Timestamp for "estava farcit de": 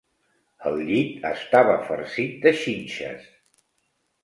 1.33-2.55